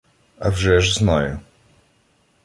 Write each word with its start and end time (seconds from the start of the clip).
—Авжеж 0.45 0.93
знаю. 0.97 1.39